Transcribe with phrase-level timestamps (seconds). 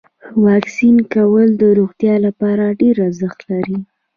[0.45, 3.77] واکسین کول د روغتیا لپاره ډیر ارزښت لري.